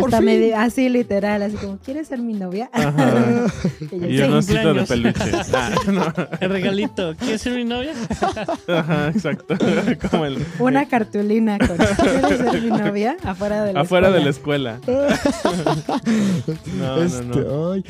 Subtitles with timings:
[0.00, 0.26] por Hasta fin.
[0.26, 2.70] me di- así literal, así como, ¿quieres ser mi novia?
[3.90, 5.24] Y yo, un osito de peluche.
[5.54, 6.12] Ah, no.
[6.40, 7.14] El regalito.
[7.16, 7.92] ¿Quieres ser mi novia?
[8.68, 9.54] Ajá, exacto.
[10.10, 13.16] Como el, Una cartulina con ¿quieres ser mi novia?
[13.24, 14.78] Afuera de la afuera de la escuela.
[14.86, 15.18] escuela.
[16.78, 17.72] No, no, Este, no.
[17.72, 17.84] ay.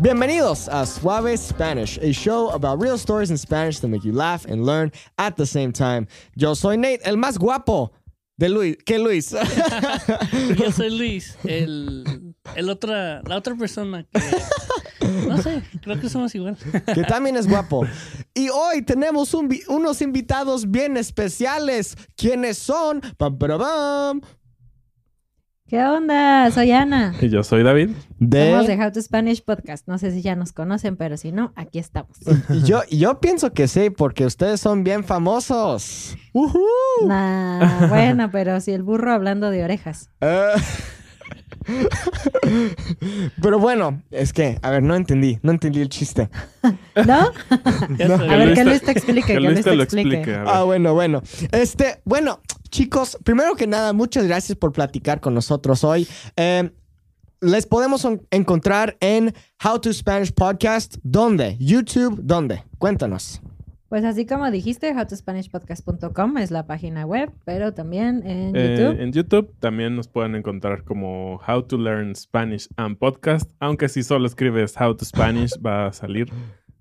[0.00, 4.44] Bienvenidos a Suave Spanish, a show about real stories in Spanish that make you laugh
[4.44, 6.06] and learn at the same time.
[6.36, 7.90] Yo soy Nate, el más guapo
[8.38, 8.76] de Luis.
[8.86, 9.32] ¿Qué Luis?
[10.56, 14.20] Yo soy Luis, el, el otra, la otra persona que...
[15.26, 16.56] No sé, creo que somos igual.
[16.94, 17.84] que también es guapo.
[18.34, 21.96] Y hoy tenemos un unos invitados bien especiales.
[22.16, 23.00] ¿Quiénes son?
[23.16, 24.20] Pam, para, pam.
[25.68, 26.50] ¿Qué onda?
[26.50, 27.14] Soy Ana.
[27.20, 27.90] Y yo soy David.
[27.90, 28.76] Somos De...
[28.76, 29.86] de How to Spanish Podcast.
[29.86, 32.16] No sé si ya nos conocen, pero si no, aquí estamos.
[32.64, 36.16] Yo, yo pienso que sí, porque ustedes son bien famosos.
[36.32, 36.64] Ujú.
[37.06, 40.08] Nah, bueno, pero si el burro hablando de orejas.
[40.22, 40.54] Eh.
[43.42, 46.30] Pero bueno, es que, a ver, no entendí, no entendí el chiste.
[46.62, 47.30] ¿No?
[47.30, 50.34] A ver, que Luis te explique, Que Luis te lo explique.
[50.46, 51.22] Ah, bueno, bueno.
[51.52, 56.06] Este, bueno, chicos, primero que nada, muchas gracias por platicar con nosotros hoy.
[56.36, 56.70] Eh,
[57.40, 59.32] les podemos on- encontrar en
[59.64, 60.96] How to Spanish Podcast.
[61.02, 61.56] ¿Dónde?
[61.60, 62.64] YouTube, ¿dónde?
[62.78, 63.40] Cuéntanos.
[63.88, 69.00] Pues así como dijiste, howtospanishpodcast.com es la página web, pero también en Eh, YouTube.
[69.00, 73.50] en YouTube también nos pueden encontrar como How to Learn Spanish and Podcast.
[73.60, 76.28] Aunque si solo escribes How to Spanish va a salir.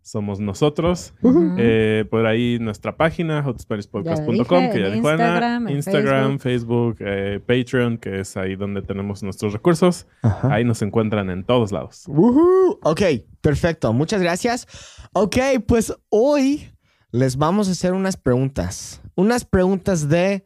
[0.08, 1.14] Somos nosotros.
[1.58, 5.26] Eh, por ahí nuestra página, howtospanishpodcast.com, Ya que ya dijo Ana.
[5.26, 10.08] Instagram, en Instagram, Facebook, eh, Patreon, que es ahí donde tenemos nuestros recursos.
[10.44, 12.06] Ahí nos encuentran en todos lados.
[12.08, 12.80] Woohoo.
[12.84, 13.02] Ok,
[13.42, 13.92] perfecto.
[13.92, 14.66] Muchas gracias.
[15.12, 15.36] Ok,
[15.68, 16.72] pues hoy
[17.12, 19.02] les vamos a hacer unas preguntas.
[19.16, 20.46] Unas preguntas de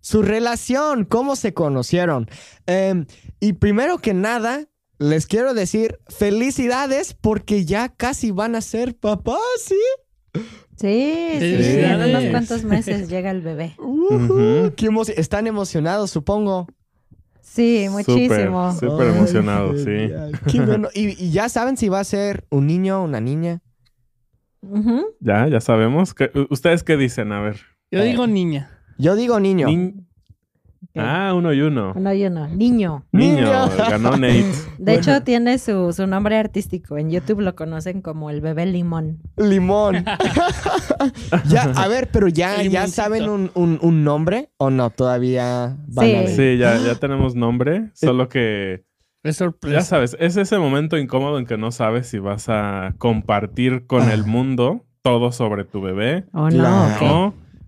[0.00, 2.28] su relación, cómo se conocieron.
[2.66, 3.06] Em,
[3.40, 4.66] y primero que nada,
[4.98, 9.76] les quiero decir felicidades porque ya casi van a ser papás, ¿sí?
[10.76, 13.74] Sí, sí, sí, en unos cuantos meses llega el bebé.
[14.76, 16.68] Qué emo- Están emocionados, supongo.
[17.40, 18.72] Sí, muchísimo.
[18.72, 20.10] Súper, súper Ay, emocionado, sí.
[20.52, 20.88] Qué bueno.
[20.94, 23.60] ¿Y, y ya saben si va a ser un niño o una niña?
[25.20, 26.14] Ya, ya sabemos.
[26.14, 27.32] ¿Qué- ¿Ustedes qué dicen?
[27.32, 27.60] A ver.
[27.90, 28.70] Yo digo niña.
[28.98, 29.66] Yo digo niño.
[29.68, 29.94] Ni-
[30.96, 31.92] Ah, uno y uno.
[31.94, 32.48] No, yo no.
[32.48, 33.04] Niño.
[33.12, 33.48] Niño,
[33.88, 34.44] ganó Nate.
[34.78, 36.96] De hecho, tiene su, su nombre artístico.
[36.98, 39.18] En YouTube lo conocen como el bebé limón.
[39.36, 40.04] Limón.
[41.48, 46.06] ya, a ver, pero ya, ya saben un, un- un nombre o no, todavía van
[46.06, 46.14] Sí.
[46.14, 46.28] a ver.
[46.28, 48.84] Sí, ya, ya tenemos nombre, solo que
[49.22, 49.80] Es ya sorpresa.
[49.82, 54.24] sabes, es ese momento incómodo en que no sabes si vas a compartir con el
[54.24, 56.96] mundo todo sobre tu bebé ¿O Claro.
[57.06, 57.06] no?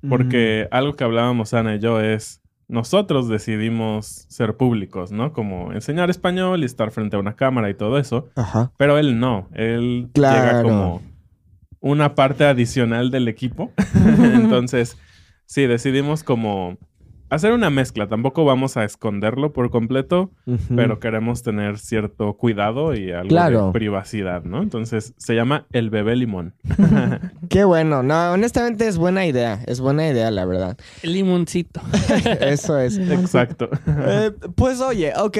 [0.03, 0.09] ¿no?
[0.09, 5.33] Porque algo que hablábamos Ana y yo es nosotros decidimos ser públicos, ¿no?
[5.33, 8.73] Como enseñar español y estar frente a una cámara y todo eso, Ajá.
[8.79, 10.37] pero él no, él Claro.
[10.41, 11.03] llega como
[11.81, 13.73] una parte adicional del equipo.
[14.35, 14.97] Entonces,
[15.47, 16.79] sí, decidimos como
[17.31, 18.07] hacer una mezcla.
[18.09, 20.31] Tampoco vamos a esconderlo por completo,
[20.75, 23.67] pero queremos tener cierto cuidado y algo Claro.
[23.69, 24.63] de privacidad, ¿no?
[24.63, 26.55] Entonces, se llama El Bebé Limón.
[27.49, 28.03] Qué bueno.
[28.03, 29.63] No, honestamente es buena idea.
[29.67, 30.77] Es buena idea, la verdad.
[31.03, 31.81] El limoncito.
[32.41, 32.99] Eso es.
[32.99, 33.69] Exacto.
[33.87, 35.39] Eh, pues oye, ok.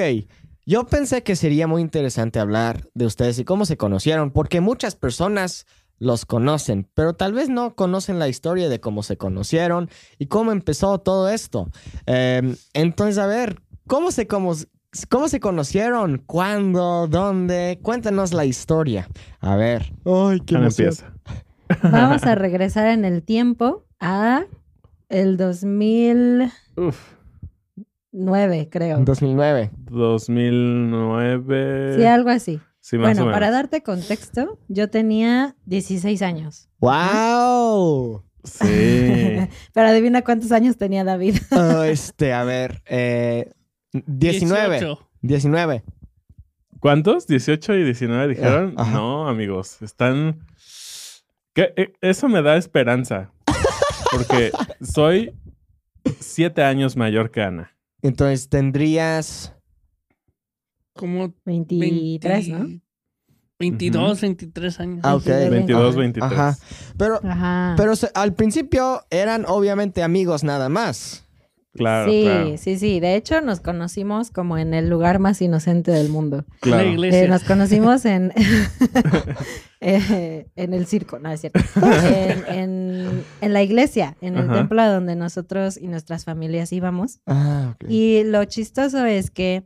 [0.65, 4.95] Yo pensé que sería muy interesante hablar de ustedes y cómo se conocieron, porque muchas
[4.95, 5.65] personas
[6.01, 10.51] los conocen, pero tal vez no conocen la historia de cómo se conocieron y cómo
[10.51, 11.69] empezó todo esto.
[12.07, 14.55] Eh, entonces, a ver, ¿cómo se, cómo,
[15.09, 16.23] cómo se conocieron?
[16.25, 17.07] ¿Cuándo?
[17.07, 17.77] ¿Dónde?
[17.83, 19.07] Cuéntanos la historia.
[19.39, 19.93] A ver.
[20.03, 21.13] Ay, qué empieza.
[21.83, 24.45] Vamos a regresar en el tiempo a
[25.07, 27.13] el 2009, Uf,
[28.71, 28.97] creo.
[29.01, 29.69] 2009.
[29.91, 31.95] 2009.
[31.95, 32.59] Sí, algo así.
[32.81, 33.35] Sí, más Bueno, o menos.
[33.35, 36.67] para darte contexto, yo tenía 16 años.
[36.79, 38.23] ¡Wow!
[38.43, 38.57] Sí.
[39.73, 41.37] Pero adivina cuántos años tenía David.
[41.51, 42.81] Ah, este, a ver.
[42.87, 43.51] Eh,
[43.93, 44.79] 19.
[44.79, 45.09] 18.
[45.21, 45.83] 19.
[46.79, 47.27] ¿Cuántos?
[47.29, 48.73] ¿18 y 19 dijeron?
[48.77, 48.89] Ah.
[48.91, 49.81] No, amigos.
[49.83, 50.47] Están.
[51.53, 51.73] ¿Qué?
[51.77, 53.31] Eh, Eso me da esperanza.
[54.11, 54.51] Porque
[54.81, 55.33] soy
[56.19, 57.77] siete años mayor que Ana.
[58.01, 59.53] Entonces tendrías.
[60.93, 62.67] Como 23, ¿no?
[63.59, 64.99] 22, 23 años.
[65.03, 65.25] Ah, ok.
[65.25, 66.31] 22, Ajá, 23.
[66.31, 66.57] Ajá.
[66.97, 67.73] Pero, Ajá.
[67.77, 71.25] pero se- al principio eran obviamente amigos nada más.
[71.73, 72.57] Claro, sí, claro.
[72.57, 72.99] sí, sí.
[72.99, 76.43] De hecho, nos conocimos como en el lugar más inocente del mundo.
[76.59, 76.83] claro.
[76.83, 77.27] La Eh, iglesia.
[77.29, 78.33] nos conocimos en,
[79.79, 81.59] eh, en el circo, no es cierto.
[81.81, 84.53] En, en- en la iglesia, en el Ajá.
[84.59, 87.19] templo a donde nosotros y nuestras familias íbamos.
[87.25, 87.89] Ah, ok.
[87.89, 89.63] Y lo chistoso es que,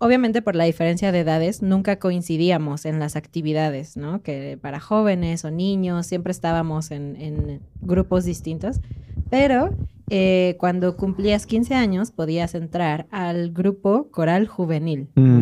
[0.00, 4.22] obviamente por la diferencia de edades, nunca coincidíamos en las actividades, ¿no?
[4.22, 8.80] Que para jóvenes o niños siempre estábamos en, grupos distintos.
[9.28, 9.70] Pero
[10.08, 15.08] eh, cuando cumplías 15 años podías entrar al grupo coral juvenil.
[15.14, 15.39] Mm.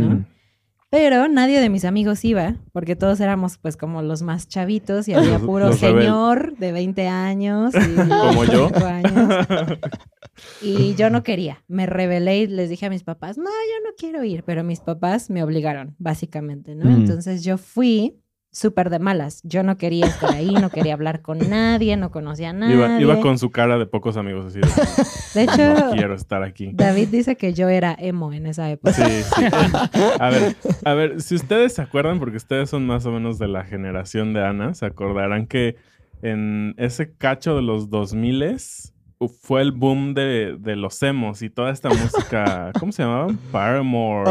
[1.01, 5.15] Pero nadie de mis amigos iba, porque todos éramos pues como los más chavitos y
[5.15, 7.79] había puro los señor de 20 años y
[8.09, 8.69] Como yo.
[8.69, 9.47] 25 años.
[10.63, 11.65] Y yo no quería.
[11.67, 14.79] Me rebelé y les dije a mis papás, no, yo no quiero ir, pero mis
[14.79, 16.85] papás me obligaron, básicamente, ¿no?
[16.85, 16.95] Mm.
[16.95, 19.41] Entonces yo fui súper de malas.
[19.45, 22.75] Yo no quería estar ahí, no quería hablar con nadie, no conocía a nadie.
[22.75, 24.61] Iba, iba con su cara de pocos amigos así.
[24.61, 24.69] De,
[25.35, 26.71] De hecho, no quiero estar aquí.
[26.73, 28.93] David dice que yo era emo en esa época.
[28.93, 29.45] Sí, sí.
[30.19, 33.49] A ver, a ver, si ustedes se acuerdan, porque ustedes son más o menos de
[33.49, 35.77] la generación de Ana, se acordarán que
[36.23, 38.43] en ese cacho de los 2000
[39.43, 43.37] fue el boom de, de los emos y toda esta música, ¿cómo se llamaban?
[43.51, 44.31] Paramore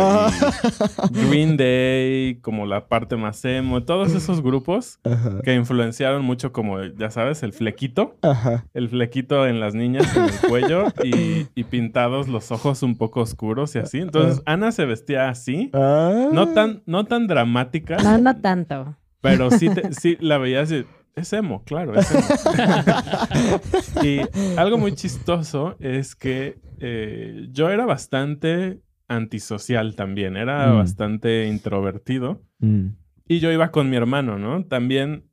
[1.11, 5.41] y Green Day, como la parte más emo, todos esos grupos Ajá.
[5.43, 8.65] que influenciaron mucho como, ya sabes, el flequito Ajá.
[8.73, 13.21] el flequito en las niñas en el cuello y, y pintados los ojos un poco
[13.21, 13.97] oscuros y así.
[13.99, 16.29] Entonces Ana se vestía así, Ah.
[16.31, 18.95] no tan, no tan dramática, No, no tanto.
[19.21, 20.85] pero sí, te- sí la veías y
[21.17, 22.23] es emo, claro, es emo.
[24.03, 24.19] y
[24.57, 30.77] algo muy chistoso es que eh, yo era bastante antisocial también, era Mm.
[30.77, 32.41] bastante introvertido.
[32.59, 32.87] Mm.
[33.27, 34.63] Y yo iba con mi hermano, ¿no?
[34.65, 35.23] También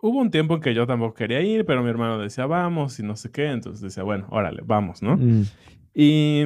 [0.00, 3.02] hubo un tiempo en que yo tampoco quería ir, pero mi hermano decía, vamos y
[3.02, 3.46] no sé qué.
[3.46, 5.16] Entonces decía, bueno, órale, vamos, ¿no?
[5.16, 5.44] Mm.
[5.94, 6.44] Y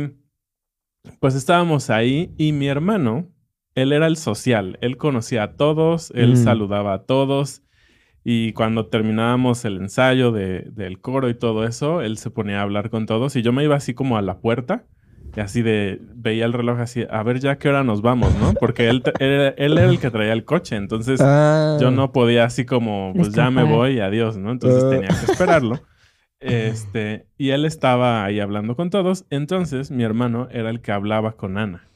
[1.20, 3.28] pues estábamos ahí y mi hermano,
[3.74, 4.78] él era el social.
[4.80, 7.62] Él conocía a todos, él saludaba a todos.
[8.28, 12.62] Y cuando terminábamos el ensayo de- del coro y todo eso, él se ponía a
[12.62, 14.82] hablar con todos y yo me iba así como a la puerta.
[15.36, 18.54] Y así de, veía el reloj así, a ver ya qué hora nos vamos, ¿no?
[18.54, 21.76] Porque él, él, era- él era el que traía el coche, entonces Ah.
[21.80, 24.50] yo no podía así como, pues ya me voy y adiós, ¿no?
[24.50, 24.90] Entonces Ah.
[24.90, 25.78] tenía que esperarlo.
[26.40, 31.32] Este, y él estaba ahí hablando con todos, entonces mi hermano era el que hablaba
[31.32, 31.88] con Ana.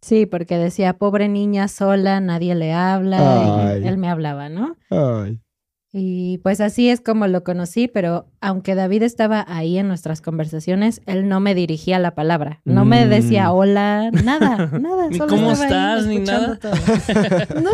[0.00, 3.70] Sí, porque decía, pobre niña sola, nadie le habla.
[3.72, 3.82] Ay.
[3.82, 4.76] Y él me hablaba, ¿no?
[4.90, 5.40] Ay.
[5.90, 11.00] Y pues así es como lo conocí, pero aunque David estaba ahí en nuestras conversaciones,
[11.06, 12.60] él no me dirigía la palabra.
[12.66, 13.08] No me Mm.
[13.08, 15.08] decía hola, nada, nada.
[15.08, 16.58] Ni solo cómo estás, ni todo.
[17.62, 17.70] No,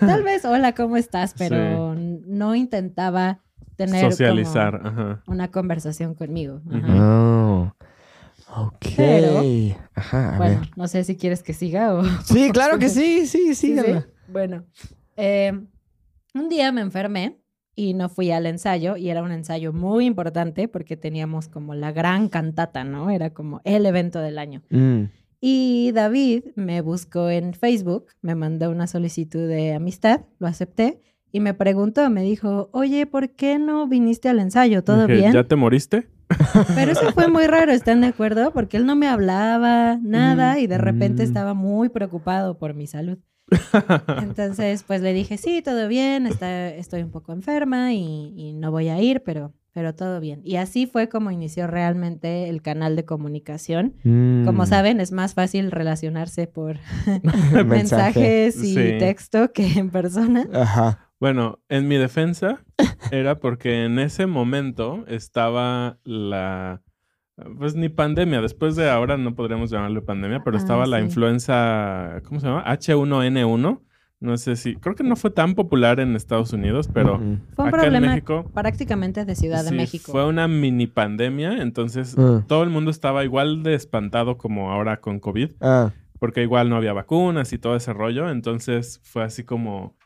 [0.00, 1.34] tal vez hola, ¿cómo estás?
[1.36, 3.40] Pero no intentaba
[3.76, 5.22] tener como Socializar, ajá.
[5.26, 6.62] una conversación conmigo.
[6.72, 6.86] Ajá.
[6.94, 7.72] Oh.
[8.56, 8.86] Ok.
[8.96, 9.42] Pero-
[9.94, 10.70] Ajá, a Bueno, ver.
[10.76, 12.02] no sé si quieres que siga o...
[12.24, 13.54] Sí, claro que sí, sí, sí.
[13.54, 13.74] Sí, sí.
[13.74, 14.06] Gala.
[14.28, 14.64] Bueno,
[15.16, 15.52] eh,
[16.34, 17.38] un día me enfermé
[17.74, 21.92] y no fui al ensayo y era un ensayo muy importante porque teníamos como la
[21.92, 23.10] gran cantata, ¿no?
[23.10, 24.62] Era como el evento del año.
[24.70, 25.04] Mm.
[25.40, 31.00] Y David me buscó en Facebook, me mandó una solicitud de amistad, lo acepté
[31.32, 34.84] y me preguntó, me dijo, oye, ¿por qué no viniste al ensayo?
[34.84, 35.32] ¿Todo Dije, bien?
[35.32, 36.08] ¿Ya te moriste?
[36.74, 38.52] Pero eso fue muy raro, ¿están de acuerdo?
[38.52, 41.26] Porque él no me hablaba nada y de repente Mm.
[41.26, 43.18] estaba muy preocupado por mi salud.
[44.22, 48.70] Entonces, pues le dije, sí, todo bien, está, estoy un poco enferma y, y no
[48.70, 50.40] voy a ir, pero, pero todo bien.
[50.44, 53.94] Y así fue como inició realmente el canal de comunicación.
[54.02, 54.66] Como Mm.
[54.66, 56.78] saben, es más fácil relacionarse por
[57.52, 57.64] Mensaje.
[57.64, 58.98] mensajes y Sí.
[58.98, 60.46] texto que en persona.
[60.54, 61.08] Ajá.
[61.20, 62.64] Bueno, en mi defensa
[63.12, 66.82] era porque en ese momento estaba la...
[67.58, 72.20] Pues ni pandemia, después de ahora no podríamos llamarle pandemia, pero Ah, estaba la influenza,
[72.28, 72.62] ¿cómo se llama?
[72.66, 73.80] H1N1.
[74.20, 77.18] No sé si, creo que no fue tan popular en Estados Unidos, pero.
[77.18, 80.12] Fue un acá en problema México prácticamente de Ciudad de México.
[80.12, 82.44] fue una mini pandemia, entonces Ah.
[82.46, 85.90] todo el mundo estaba igual de espantado como ahora con COVID, Ah.
[86.20, 89.96] porque igual no había vacunas y todo ese rollo, entonces fue así como,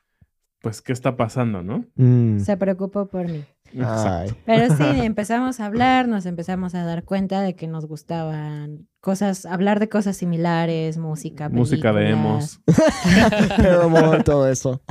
[0.63, 1.85] pues, ¿qué está pasando, no?
[1.97, 2.39] Mm.
[2.39, 3.45] Se preocupó por mí.
[3.85, 4.31] Ay.
[4.45, 9.47] Pero sí, empezamos a hablar, nos empezamos a dar cuenta de que nos gustaban cosas,
[9.47, 12.61] hablar de cosas similares, música, Música de emos.
[13.57, 14.83] Paramore, todo eso.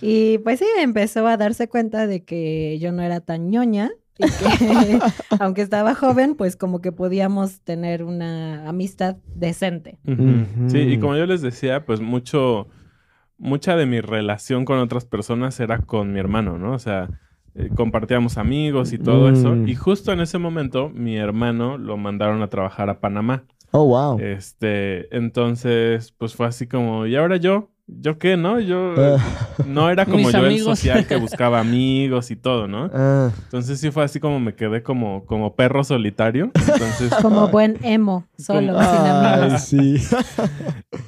[0.00, 4.24] Y pues sí, empezó a darse cuenta de que yo no era tan ñoña y
[4.24, 4.98] que
[5.40, 9.98] aunque estaba joven, pues como que podíamos tener una amistad decente.
[10.68, 12.66] Sí, y como yo les decía, pues mucho,
[13.42, 16.72] mucha de mi relación con otras personas era con mi hermano, ¿no?
[16.72, 17.08] O sea,
[17.54, 19.32] eh, compartíamos amigos y todo Mm.
[19.34, 19.56] eso.
[19.66, 23.44] Y justo en ese momento, mi hermano lo mandaron a trabajar a Panamá.
[23.72, 24.18] Oh, wow.
[24.20, 27.71] Este, entonces, pues fue así como, ¿y ahora yo?
[28.00, 28.58] ¿Yo qué, no?
[28.60, 29.18] Yo Ah,
[29.66, 30.78] no era como yo el amigos.
[30.78, 32.90] social que buscaba amigos y todo, ¿no?
[32.92, 33.30] ah.
[33.44, 36.50] Entonces sí fue así como me quedé como, como perro solitario.
[36.54, 39.62] Entonces, Como buen emo, solo, Como- sin Ay, amigos.
[39.62, 39.96] sí.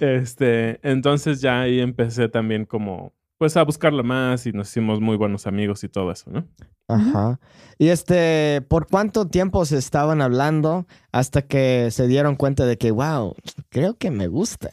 [0.00, 5.16] este, entonces ya ahí empecé también como, pues a buscarlo más y nos hicimos muy
[5.16, 6.44] buenos amigos y todo eso, ¿no?
[6.88, 7.40] Ajá.
[7.78, 12.90] Y este, ¿por cuánto tiempo se estaban hablando hasta que se dieron cuenta de que,
[12.90, 13.34] wow,
[13.70, 14.70] creo que me gusta?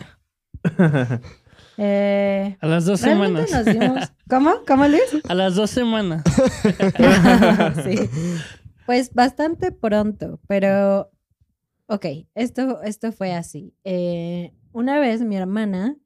[1.83, 3.51] Eh, A las dos semanas.
[3.51, 4.13] nos dimos...
[4.29, 4.51] ¿Cómo?
[4.67, 5.01] ¿Cómo, Luis?
[5.27, 6.23] A las dos semanas.
[7.83, 7.97] sí.
[8.85, 11.09] Pues bastante pronto, pero...
[11.87, 13.73] Ok, esto, esto fue así.
[13.83, 15.97] Eh, una vez mi hermana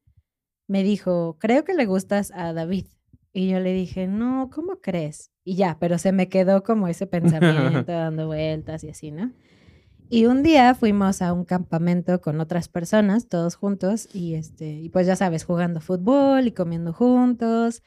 [0.67, 2.87] me dijo, creo que le gustas a David.
[3.33, 5.29] Y yo le dije, no, ¿cómo crees?
[5.43, 9.33] Y ya, pero se me quedó como ese pensamiento dando vueltas y así, ¿no?
[10.09, 14.89] Y un día fuimos a un campamento con otras personas, todos juntos, y este, y
[14.89, 17.81] pues ya sabes, jugando fútbol y comiendo juntos.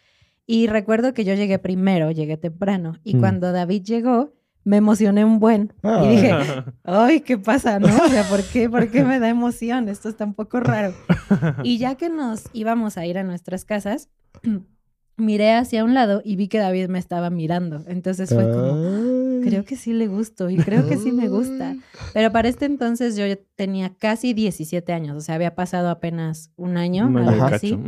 [0.46, 3.20] Y recuerdo que yo llegué primero, llegué temprano, y Mm.
[3.20, 4.32] cuando David llegó,
[4.64, 5.72] me emocioné un buen.
[5.82, 6.02] Ah.
[6.04, 6.32] Y dije,
[6.84, 7.86] ay, ¿qué pasa, no?
[7.88, 9.88] O sea, ¿por qué, ¿por qué me da emoción?
[9.88, 10.92] Esto está un poco raro.
[11.62, 14.08] Y ya que nos íbamos a ir a nuestras casas,
[15.16, 17.82] miré hacia un lado y vi que David me estaba mirando.
[17.86, 19.07] Entonces fue como, Ay.
[19.42, 21.76] Creo que sí le gusto y creo que sí me gusta.
[22.14, 26.52] Pero para este entonces yo ya tenía casi 17 años, o sea, había pasado apenas
[26.56, 27.78] un año, Un año algo así.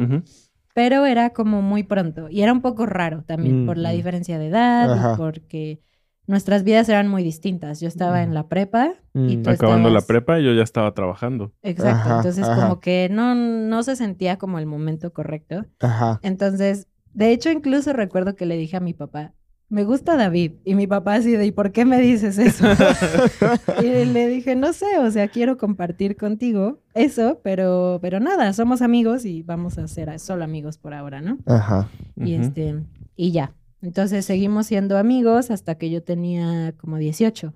[0.72, 3.96] Pero era como muy pronto y era un poco raro también Mm, por la mm.
[3.96, 5.14] diferencia de edad Ajá.
[5.14, 5.80] y porque
[6.28, 7.80] nuestras vidas eran muy distintas.
[7.80, 9.42] Yo estaba en la prepa y Mm.
[9.42, 11.52] tú Acabando la prepa y yo ya estaba trabajando.
[11.62, 12.62] Exacto, Ajá, entonces ajá.
[12.62, 15.66] como que no, no se sentía como el momento correcto.
[15.80, 16.20] Ajá.
[16.22, 19.34] Entonces, de hecho, incluso recuerdo que le dije a mi papá,
[19.70, 20.52] me gusta David.
[20.64, 22.66] Y mi papá así de, ¿y por qué me dices eso?
[23.82, 28.82] y le dije, no sé, o sea, quiero compartir contigo eso, pero, pero nada, somos
[28.82, 31.38] amigos y vamos a ser solo amigos por ahora, ¿no?
[31.46, 31.88] Ajá.
[32.16, 32.82] Y este,
[33.16, 33.54] y ya.
[33.80, 37.54] Entonces seguimos siendo amigos hasta que yo tenía como 18.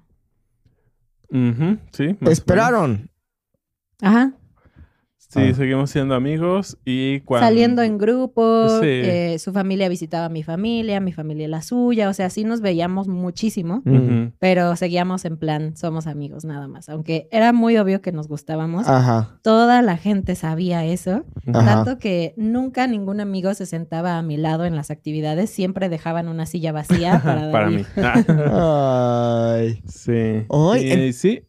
[1.30, 2.04] Ujú, Sí.
[2.08, 2.32] más o menos.
[2.32, 3.10] Esperaron.
[4.00, 4.32] Ajá.
[5.34, 5.54] Sí, Ah.
[5.54, 7.46] seguimos siendo amigos y cuando...
[7.46, 8.86] Saliendo en grupo, Sí.
[8.86, 12.60] eh, su familia visitaba a mi familia, mi familia la suya, o sea, sí nos
[12.60, 13.82] veíamos muchísimo,
[14.38, 18.88] pero seguíamos en plan, somos amigos nada más, aunque era muy obvio que nos gustábamos.
[18.88, 19.38] Ajá.
[19.42, 21.64] Toda la gente sabía eso, Ajá.
[21.84, 26.28] tanto que nunca ningún amigo se sentaba a mi lado en las actividades, siempre dejaban
[26.28, 27.78] una silla vacía para, Para David.
[27.78, 27.84] mí.
[27.96, 29.82] Ah, Ay.
[29.88, 30.44] sí.
[30.48, 31.42] Hoy Y en- sí.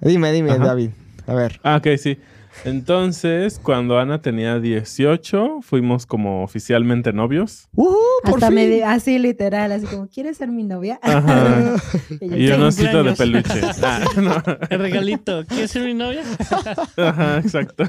[0.00, 0.64] Dime, dime, Ajá.
[0.64, 0.90] David.
[1.26, 1.60] A ver.
[1.62, 2.18] Ah, ok, sí.
[2.64, 7.68] Entonces, cuando Ana tenía 18, fuimos como oficialmente novios.
[7.74, 7.96] ¡Uhú!
[8.22, 8.54] Por Hasta fin.
[8.54, 10.98] me di- así literal, así como, ¿quieres ser mi novia?
[11.02, 11.76] Ajá.
[12.20, 13.60] Y yo, un osito de peluche.
[13.82, 14.34] Ah, no.
[14.68, 15.44] El regalito.
[15.46, 16.22] ¿Quieres ser mi novia?
[16.96, 17.84] Ajá, exacto.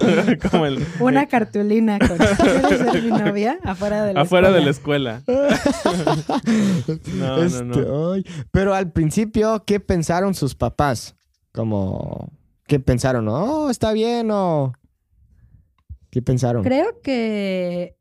[0.49, 0.85] Como el...
[0.99, 3.57] Una cartulina con ¿Quieres ser mi novia?
[3.63, 5.21] Afuera de la Afuera de la escuela.
[5.27, 5.57] escuela.
[7.17, 8.13] No, no, Este, no.
[8.13, 8.25] ay.
[8.51, 11.15] Pero al principio, ¿qué pensaron sus papás?
[11.51, 12.31] Como,
[12.71, 13.27] ¿qué pensaron?
[13.27, 14.71] Oh, está bien o...
[16.09, 16.63] ¿Qué pensaron?
[16.63, 17.97] Creo que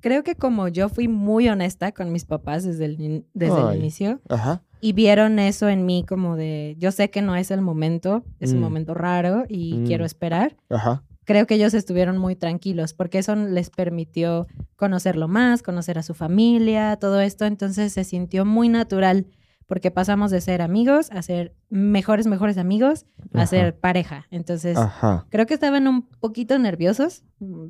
[0.00, 4.20] creo que como yo fui muy honesta con mis papás desde el, desde el inicio
[4.28, 4.62] Ajá.
[4.82, 8.52] y vieron eso en mí como de yo sé que no es el momento, es
[8.52, 8.62] un Mm.
[8.62, 9.86] momento raro y Mm.
[9.86, 10.54] quiero esperar.
[10.68, 11.02] Ajá.
[11.24, 14.46] Creo que ellos estuvieron muy tranquilos porque eso les permitió
[14.76, 19.24] conocerlo más, conocer a su familia, todo esto, entonces se sintió muy natural
[19.66, 23.46] porque pasamos de ser amigos a ser mejores mejores amigos a Ajá.
[23.46, 24.26] ser pareja.
[24.30, 25.26] Entonces, Ajá.
[25.30, 27.66] Creo que estaban un poquito nerviosos, mm,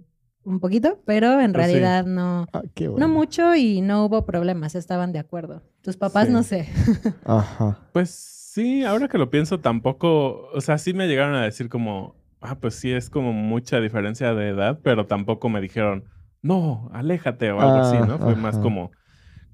[0.47, 1.73] un poquito, pero en Pues sí.
[1.73, 2.99] realidad no, Ah, bueno.
[2.99, 5.63] no mucho y no hubo problemas, estaban de acuerdo.
[5.83, 6.33] Tus papás Sí.
[6.33, 6.69] no sé.
[7.25, 7.79] Ajá.
[7.93, 12.17] Pues sí, ahora que lo pienso, tampoco, o sea, sí me llegaron a decir como,
[12.41, 16.05] ah, pues sí, es como mucha diferencia de edad, pero tampoco me dijeron,
[16.43, 18.19] no, aléjate o algo así, ¿no?
[18.19, 18.91] Fue más como,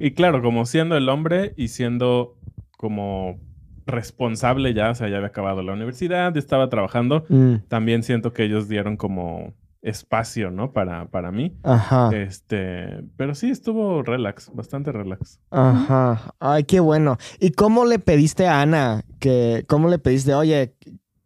[0.00, 2.37] y claro, como siendo el hombre y siendo
[2.76, 3.38] como
[3.87, 8.45] responsable ya, o sea, ya había acabado la universidad, estaba trabajando, Mm, también siento que
[8.45, 9.52] ellos dieron como
[9.83, 10.73] espacio, ¿no?
[10.73, 11.57] Para, para mí.
[11.62, 12.11] Ajá.
[12.14, 15.40] Este, pero sí estuvo relax, bastante relax.
[15.50, 16.35] Ajá.
[16.38, 17.16] Ay, qué bueno.
[17.38, 20.75] ¿Y cómo le pediste a Ana que, cómo le pediste, oye,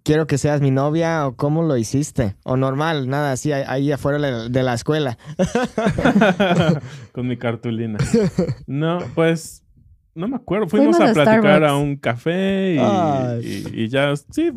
[0.04, 2.36] quiero que seas mi novia o cómo lo hiciste?
[2.44, 4.18] O normal, nada, así ahí- afuera
[4.48, 5.18] de la escuela.
[7.12, 7.98] Con mi cartulina.
[8.66, 9.64] No, pues
[10.14, 10.68] no me acuerdo.
[10.68, 13.64] Fuimos, Fuimos a a platicar a un café y, Ay.
[13.74, 14.52] y- y ya, sí,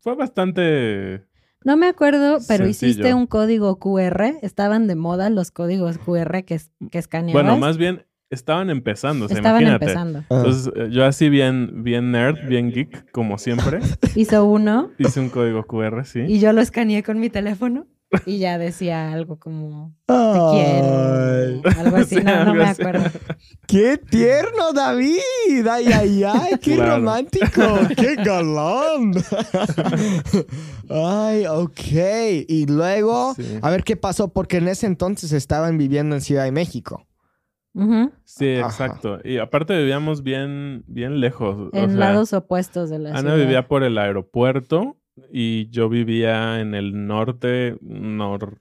[0.00, 1.24] fue- bastante...
[1.64, 2.90] No me acuerdo, pero Sencillo.
[2.92, 6.60] hiciste un código QR, estaban de moda los códigos QR que,
[6.92, 7.42] que escaneabas.
[7.42, 9.84] Bueno, más bien estaban empezando, Estaban imagínate.
[9.84, 10.18] empezando.
[10.30, 10.36] Ah.
[10.38, 13.80] Entonces, eh, yo así bien, bien nerd, bien geek, como siempre,
[14.16, 16.20] Hizo uno hice un código QR, sí.
[16.26, 17.86] y yo lo escaneé con mi teléfono
[18.24, 21.80] y ya decía algo como te quiero.
[21.80, 22.80] Algo así, Sí, no, me así.
[22.82, 23.04] acuerdo.
[23.66, 25.66] ¡Qué tierno, David!
[25.68, 26.52] ¡Ay, ay, ay!
[26.62, 26.96] ¡Qué Claro.
[26.96, 27.62] romántico!
[27.96, 29.12] ¡Qué galán!
[30.88, 32.46] Ay, ok.
[32.48, 33.58] Y luego, Sí.
[33.60, 37.05] a ver qué pasó, porque en ese entonces estaban viviendo en Ciudad de México.
[38.24, 38.66] Sí, Ajá.
[38.68, 39.18] exacto.
[39.24, 41.70] Y aparte vivíamos bien, bien lejos.
[41.72, 43.36] o En sea, lados opuestos de la Ana ciudad.
[43.36, 44.96] vivía por el aeropuerto
[45.30, 48.60] y yo vivía en el norte, nor,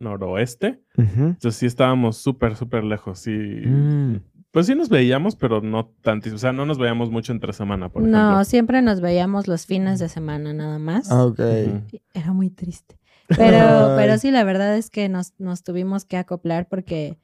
[0.00, 0.82] noroeste.
[0.96, 3.18] Entonces sí estábamos súper, súper lejos.
[3.20, 3.30] Sí.
[3.30, 4.16] Mm.
[4.50, 6.36] Pues sí nos veíamos, pero no tantísimo.
[6.36, 8.44] O sea, no nos veíamos mucho entre semana, por No, ejemplo.
[8.44, 11.10] siempre nos veíamos los fines de semana nada más.
[11.12, 11.38] Ok.
[11.40, 12.00] Ujú.
[12.14, 12.98] Era muy triste.
[13.28, 13.36] Pero,
[13.96, 17.18] pero sí, la verdad es que nos, nos tuvimos que acoplar porque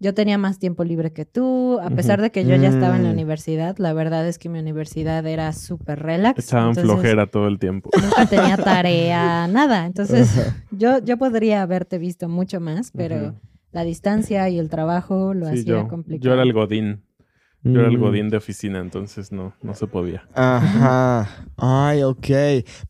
[0.00, 1.78] yo tenía más tiempo libre que tú.
[1.82, 3.12] A pesar de que yo ya estaba en la Mm.
[3.12, 6.44] universidad, la verdad es que mi universidad era súper relax.
[6.46, 7.90] Echaban entonces flojera todo el tiempo.
[8.02, 9.86] Nunca tenía tarea, nada.
[9.86, 10.28] Entonces,
[10.70, 13.34] yo, yo podría haberte visto mucho más, pero
[13.72, 16.24] la distancia y el trabajo lo Sí, hacía yo, complicado.
[16.24, 17.02] yo era el godín.
[17.66, 18.00] Yo era el Mm.
[18.02, 20.28] godín de oficina, entonces no, no se podía.
[20.34, 21.46] Ajá.
[21.56, 22.26] Ay, ok.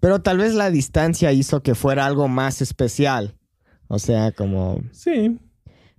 [0.00, 3.36] Pero tal vez la distancia hizo que fuera algo más especial.
[3.86, 4.80] O sea, como...
[4.90, 5.38] Sí,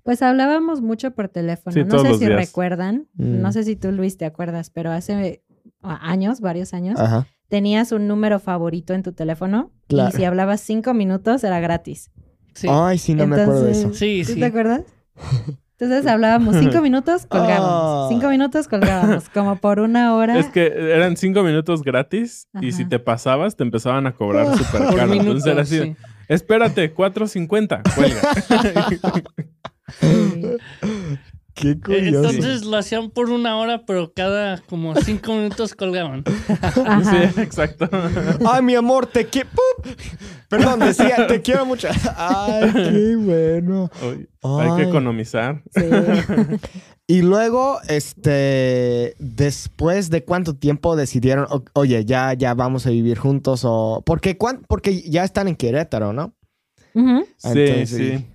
[0.06, 1.74] Pues hablábamos mucho por teléfono.
[1.74, 2.38] Sí, no todos sé los si días.
[2.40, 3.42] recuerdan, Mm.
[3.42, 5.44] no sé si tú, Luis, te acuerdas, pero hace
[5.82, 7.26] años, varios años, Ajá.
[7.50, 10.10] tenías un número favorito en tu teléfono Claro.
[10.10, 12.12] y si hablabas cinco minutos era gratis.
[12.54, 12.68] Sí.
[12.70, 13.94] Ay, sí, no me acuerdo de eso.
[13.96, 14.40] Sí, ¿Sí sí.
[14.40, 14.84] te acuerdas?
[15.80, 17.70] Entonces hablábamos cinco minutos, colgábamos.
[17.72, 18.06] Ah.
[18.10, 19.28] Cinco minutos, colgábamos.
[19.30, 20.38] Como por una hora.
[20.38, 24.84] es que eran cinco minutos gratis y si te pasabas te empezaban a cobrar súper
[24.86, 25.08] Por caro.
[25.10, 25.96] minuto, Entonces era así, sí.
[26.30, 28.22] espérate, 4.50, cuelga.
[31.54, 32.30] Qué Eh, curioso.
[32.32, 36.24] Entonces lo hacían por una hora, pero cada como cinco minutos colgaban.
[36.86, 37.32] Ajá.
[37.34, 37.88] sí, exacto.
[38.46, 39.50] Ay, mi amor, te quiero.
[40.50, 41.88] Perdón, decía, te quiero mucho.
[42.18, 43.90] Ay, qué bueno.
[44.04, 45.64] Uy, hay que economizar.
[45.74, 45.86] Sí.
[47.08, 53.62] Y luego, este, después de cuánto tiempo decidieron, oye, ya, ya vamos a vivir juntos
[53.64, 56.34] o, porque cuán- porque ya están en Querétaro, ¿no?
[56.94, 57.00] Sí,
[57.44, 58.26] Entonces, sí.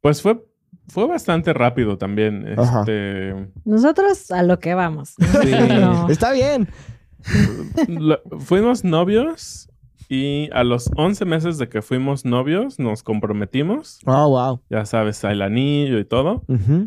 [0.00, 0.42] Pues fue,
[0.88, 2.58] fue bastante rápido también.
[2.58, 2.80] Ajá.
[2.80, 3.34] Este,
[3.64, 5.14] Nosotros a lo que vamos.
[5.18, 5.26] ¿no?
[5.42, 5.50] Sí.
[5.80, 6.08] No.
[6.08, 6.68] Está bien.
[7.88, 9.68] lo- fuimos novios
[10.08, 14.00] y a los 11 meses de que fuimos novios nos comprometimos.
[14.06, 14.60] Oh, wow.
[14.68, 16.44] Ya sabes, el anillo y todo.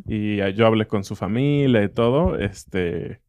[0.07, 2.37] Y yo hablé con su familia y todo.
[2.37, 3.21] Este,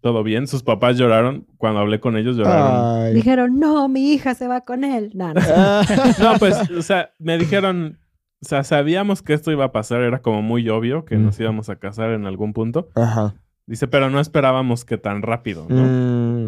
[0.00, 0.46] todo bien.
[0.46, 1.46] Sus papás lloraron.
[1.58, 3.02] Cuando hablé con ellos lloraron.
[3.06, 3.14] Ay.
[3.14, 5.10] Dijeron, no, mi hija se va con él.
[5.14, 5.40] No, no.
[6.20, 7.98] No, pues, o sea, me dijeron,
[8.44, 11.70] o sea, sabíamos que esto iba a pasar, era como muy obvio que nos íbamos
[11.70, 12.90] a casar en algún punto.
[12.94, 13.34] Ajá.
[13.66, 15.82] Dice, pero no esperábamos que tan rápido, ¿no?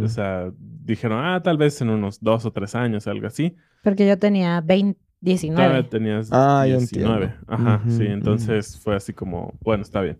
[0.00, 0.04] Mm.
[0.04, 3.56] O sea, dijeron, ah, tal vez en unos dos o tres años, algo así.
[3.82, 5.64] Porque yo tenía 20, 19.
[5.64, 7.24] Todavía tenías Ah, ya 19.
[7.24, 7.44] entiendo.
[7.48, 10.18] Ajá, sí, entonces fue así como, bueno, está bien.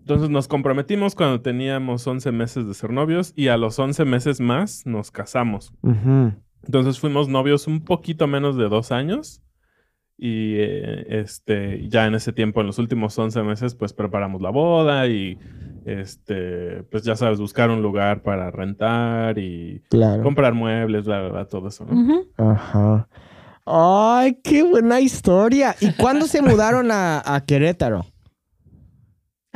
[0.00, 4.40] Entonces nos comprometimos cuando teníamos 11 meses de ser novios y a los 11 meses
[4.40, 5.72] más nos casamos.
[6.64, 9.42] Entonces fuimos novios un poquito menos de dos años.
[10.20, 14.50] Y eh, este, ya en ese tiempo, en los últimos 11 meses, pues preparamos la
[14.50, 15.38] boda y
[15.84, 20.22] este, pues ya sabes, buscar un lugar para rentar y Claro.
[20.24, 22.22] comprar muebles, bla, bla, bla, todo eso, ¿no?
[22.36, 23.08] Ajá.
[23.64, 25.76] Ay, qué buena historia.
[25.80, 28.04] ¿Y cuándo se mudaron a, a Querétaro?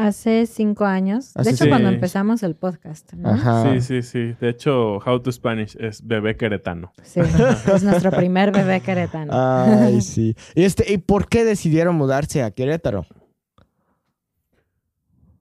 [0.06, 1.30] Hace cinco años.
[1.36, 1.70] Hace de hecho, sí.
[1.70, 3.12] cuando empezamos el podcast.
[3.12, 3.30] ¿no?
[3.30, 3.72] Ajá.
[3.72, 4.34] Sí, sí, sí.
[4.40, 6.92] De hecho, How to Spanish es bebé queretano.
[7.02, 9.32] Sí, es nuestro primer bebé queretano.
[9.34, 10.34] Ay, sí.
[10.54, 13.06] Y este, ¿y por qué decidieron mudarse a Querétaro?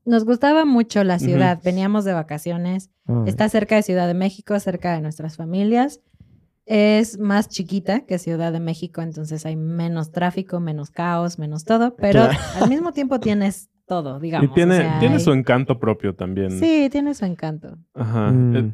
[0.05, 1.59] Nos gustaba mucho la ciudad.
[1.63, 2.89] Veníamos de vacaciones.
[3.07, 3.15] Ay.
[3.27, 6.01] Está cerca de Ciudad de México, cerca de nuestras familias.
[6.65, 11.95] Es más chiquita que Ciudad de México, entonces hay menos tráfico, menos caos, menos todo,
[11.95, 12.37] pero Claro.
[12.61, 14.49] al mismo tiempo tienes todo, digamos.
[14.49, 16.51] y tiene, o sea, tiene hay- su encanto propio también.
[16.51, 17.77] Sí, tiene su encanto.
[17.93, 18.31] Ajá.
[18.31, 18.55] Mm.
[18.55, 18.71] Eh,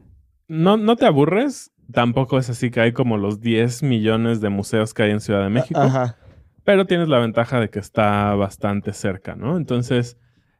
[0.47, 1.71] no, no te aburres.
[1.91, 5.43] Tampoco es así que hay como los 10 millones de museos que hay en Ciudad
[5.43, 5.79] de México.
[5.79, 6.17] Ajá.
[6.63, 9.55] pero tienes la ventaja de que está bastante cerca, ¿no?
[9.55, 10.17] Entonces,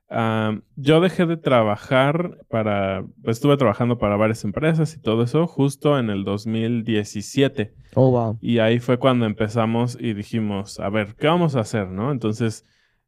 [0.10, 5.47] ah, yo dejé de trabajar para, pues estuve trabajando para varias empresas y todo eso
[5.47, 7.73] justo en el 2017.
[7.95, 8.38] Oh, wow.
[8.41, 12.12] Y ahí fue cuando empezamos y dijimos, a ver, ¿qué vamos a hacer, no?
[12.13, 12.63] Entonces,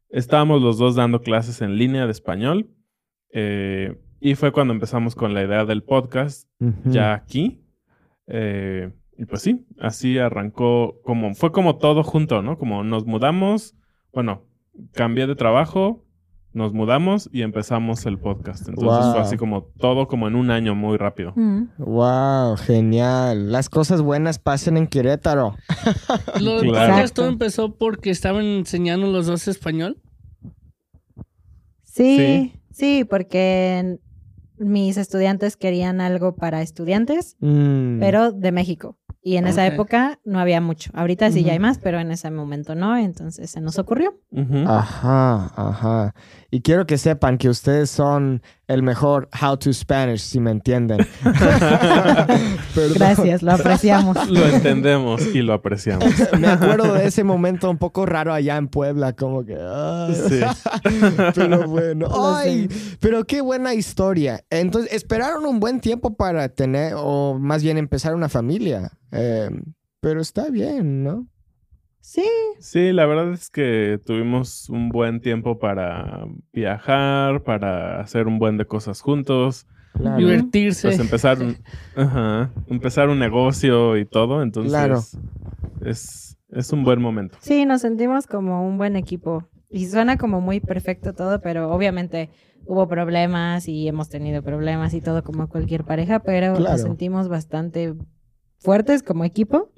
[0.10, 2.70] estábamos los dos dando clases en línea de español.
[3.32, 6.50] eh, y fue cuando empezamos con la idea del podcast
[6.84, 7.62] ya aquí.
[8.28, 12.58] Eh, y pues sí, así arrancó como, fue como todo junto, ¿no?
[12.58, 13.76] Como nos mudamos,
[14.14, 14.44] bueno,
[14.94, 16.06] cambié de trabajo,
[16.52, 18.68] nos mudamos y empezamos el podcast.
[18.68, 19.12] Entonces Wow.
[19.14, 21.34] fue así como todo como en un año muy rápido.
[21.36, 21.66] Mm.
[21.78, 23.52] Wow, genial.
[23.52, 25.56] Las cosas buenas pasan en Querétaro.
[26.42, 26.94] Lo Claro.
[26.94, 30.02] podcast todo empezó porque estaban enseñando los dos español.
[31.84, 33.98] Sí, sí, porque
[34.58, 38.00] mis estudiantes querían algo para estudiantes, Mm.
[38.00, 38.98] pero de México.
[39.22, 40.92] Y en esa época no había mucho.
[40.94, 42.96] Ahorita sí ya hay más, pero en ese momento no.
[42.98, 44.14] Entonces se nos ocurrió.
[44.66, 46.16] Ajá, ajá.
[46.52, 51.06] Y quiero que sepan que ustedes son el mejor How to Spanish, si me entienden.
[52.96, 54.18] Gracias, lo apreciamos.
[54.30, 56.08] Lo entendemos y lo apreciamos.
[56.40, 59.58] Me acuerdo de ese momento un poco raro allá en Puebla, como que...
[60.14, 60.42] Sí.
[61.36, 62.08] pero bueno.
[62.36, 62.68] Ay,
[63.00, 64.44] pero qué buena historia.
[64.50, 68.92] Entonces, esperaron un buen tiempo para tener, o más bien empezar una familia.
[69.12, 69.50] Eh,
[70.00, 71.28] pero está bien, ¿no?
[72.02, 72.24] Sí,
[72.60, 78.58] Sí, la verdad es que tuvimos un buen tiempo para viajar, para hacer un buen
[78.58, 80.18] de cosas juntos, Claro.
[80.18, 80.88] Divertirse.
[80.88, 81.58] pues empezar un,
[81.96, 85.02] ajá, empezar un negocio y todo, entonces Claro.
[85.86, 87.38] es, es un buen momento.
[87.42, 89.50] sí, nos sentimos como un buen equipo.
[89.70, 92.30] Y suena como muy perfecto todo, pero obviamente
[92.66, 96.72] hubo problemas y hemos tenido problemas y todo como cualquier pareja, pero Claro.
[96.74, 97.94] nos sentimos bastante
[98.60, 99.72] fuertes como equipo.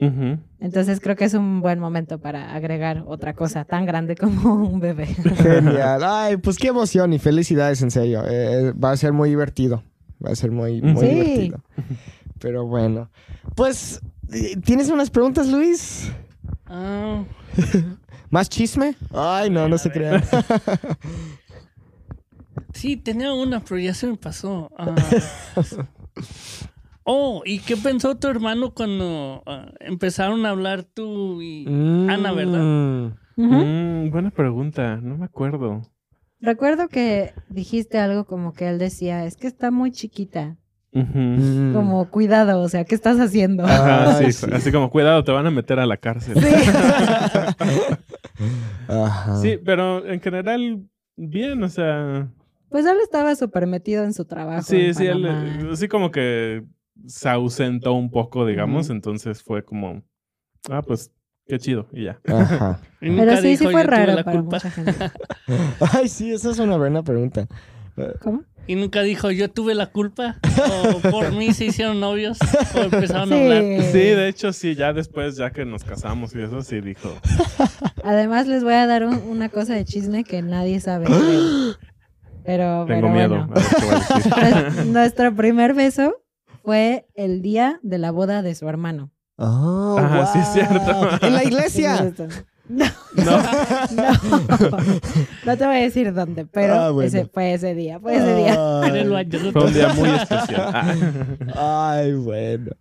[0.60, 4.80] Entonces creo que es un buen momento para agregar otra cosa tan grande como un
[4.80, 5.08] bebé.
[5.08, 6.04] Genial.
[6.04, 8.24] Ay, pues qué emoción y felicidades, en serio.
[8.28, 9.84] Eh, va a ser muy divertido.
[10.24, 11.14] Va a ser muy, muy Sí.
[11.14, 11.62] divertido.
[12.40, 13.10] Pero bueno.
[13.56, 14.02] Pues,
[14.66, 16.12] ¿tienes unas preguntas, Luis?
[16.66, 17.24] Ah,
[18.30, 18.96] ¿Más chisme?
[19.14, 20.24] Ay, no, no se crean.
[22.74, 24.70] sí, tenía una, pero ya se me pasó.
[24.78, 24.96] Ah.
[27.04, 32.62] oh, ¿y qué pensó tu hermano cuando ah, empezaron a hablar tú y Ana, verdad?
[32.62, 33.06] Mm.
[33.38, 33.54] Ujú.
[33.56, 35.82] Mm, buena pregunta, no me acuerdo.
[36.40, 40.58] Recuerdo que dijiste algo como que él decía, es que está muy chiquita.
[40.94, 41.74] Mm.
[41.74, 43.66] Como cuidado, o sea, ¿qué estás haciendo?
[43.66, 44.46] Ajá, sí, sí.
[44.52, 46.36] así como cuidado, te van a meter a la cárcel.
[48.88, 49.38] Ajá.
[49.38, 50.84] Sí, pero en general,
[51.16, 52.28] bien, o sea,
[52.70, 54.64] Pues él estaba súper metido en su trabajo.
[54.64, 55.26] sí, en sí, él,
[55.72, 56.64] así como que
[57.08, 60.04] se ausentó un poco, digamos, entonces fue como,
[60.70, 61.12] ah, pues,
[61.48, 62.20] qué chido, y ya.
[62.28, 62.80] Ajá.
[63.02, 64.56] Y nunca Pero sí, sí fue "Yo tuve raro la para culpa".
[64.58, 64.94] mucha gente.
[65.94, 67.48] Ay, sí, esa es una buena pregunta.
[68.22, 68.44] ¿Cómo?
[68.68, 70.38] Y nunca dijo, yo tuve la culpa.
[70.94, 72.38] O por mí se hicieron novios.
[72.76, 73.64] O empezaron a hablar.
[73.92, 77.12] Sí, de hecho, sí, ya después, ya que nos casamos y eso, sí dijo.
[78.04, 81.06] Además les voy a dar un- una cosa de chisme que nadie sabe.
[82.44, 83.30] Pero, Tengo pero miedo.
[83.48, 83.54] bueno.
[83.54, 84.32] a ver qué va a decir.
[84.34, 86.16] Nues- Nuestro primer beso
[86.64, 89.12] fue el día de la boda de su hermano.
[89.38, 90.54] Oh, Ajá, sí es wow.
[90.54, 91.26] cierto.
[91.28, 92.14] En la iglesia.
[92.70, 93.42] No, No.
[93.96, 94.12] no,
[95.46, 97.08] no te voy a decir dónde, pero Ah, bueno.
[97.08, 98.54] ese fue ese día, fue ese día.
[98.86, 99.40] En el baño.
[99.52, 100.72] Fue un día muy especial.
[101.54, 101.92] Ah.
[101.96, 102.72] Ay, bueno.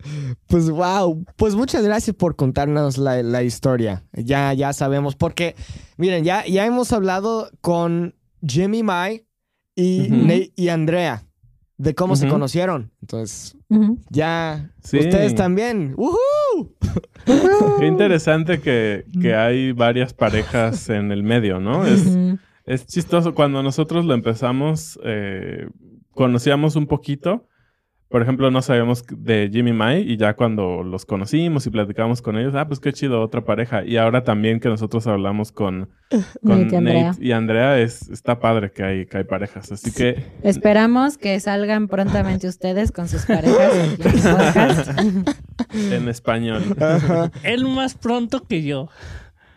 [0.46, 1.24] Pues wow.
[1.36, 4.04] Pues muchas gracias por contarnos la, la historia.
[4.12, 5.16] Ya, ya sabemos.
[5.16, 5.56] Porque,
[5.96, 8.14] miren, ya, ya hemos hablado con
[8.46, 9.26] Jimmy Mai
[9.74, 11.24] y, y Andrea
[11.80, 12.90] de cómo se conocieron.
[13.00, 13.56] Entonces,
[14.10, 14.70] ya.
[14.82, 14.98] Sí.
[14.98, 15.94] Ustedes también.
[15.96, 16.74] ¡Woohoo!
[17.78, 21.86] Qué interesante que, que hay varias parejas en el medio, ¿no?
[21.86, 22.06] Es,
[22.66, 23.34] es chistoso.
[23.34, 25.68] Cuando nosotros lo empezamos, eh,
[26.12, 27.46] conocíamos un poquito.
[28.10, 32.36] Por ejemplo, no sabíamos de Jimmy Mai y ya cuando los conocimos y platicamos con
[32.36, 33.84] ellos, ah, pues qué chido, otra pareja.
[33.84, 35.90] Y ahora también que nosotros hablamos con,
[36.44, 37.04] con Nate y Andrea.
[37.04, 39.70] Nate y Andrea, es, está padre que hay, que hay parejas.
[39.70, 43.96] Así que Esperamos que salgan prontamente ustedes con sus parejas en el
[44.36, 44.90] podcast.
[45.92, 46.64] en español.
[46.80, 47.30] Ajá.
[47.44, 48.88] Él más pronto que yo.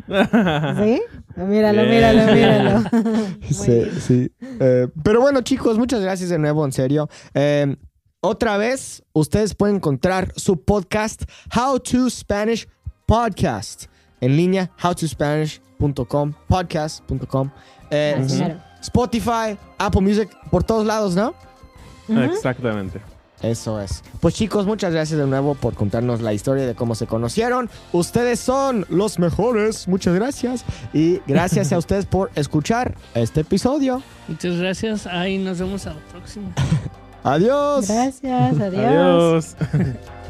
[0.07, 1.01] ¿Sí?
[1.37, 2.83] Míralo, míralo, míralo.
[3.49, 4.31] Sí, sí.
[4.59, 7.09] Eh, pero bueno, chicos, muchas gracias de nuevo, en serio.
[7.33, 7.75] Eh,
[8.23, 12.69] otra vez, ustedes pueden encontrar su podcast, How to Spanish
[13.05, 13.88] Podcast,
[14.21, 17.51] en línea, howtospanish.com, podcast.com.
[17.91, 18.57] Eh.
[18.81, 21.33] Spotify, Apple Music, por todos lados, ¿no?
[22.07, 23.01] Exactamente.
[23.41, 24.03] Eso es.
[24.21, 27.69] Pues chicos, muchas gracias de nuevo por contarnos la historia de cómo se conocieron.
[27.91, 29.89] Ustedes son los mejores.
[29.89, 30.63] Muchas gracias.
[30.93, 34.01] Y gracias a ustedes por escuchar este episodio.
[34.29, 35.07] Muchas gracias.
[35.07, 36.53] Ahí nos vemos a la próxima.
[37.23, 37.88] Adiós.
[37.88, 38.23] Gracias,
[38.62, 39.55] adiós.
[39.62, 40.13] Adiós.